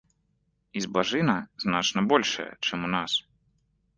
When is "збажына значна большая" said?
0.85-2.49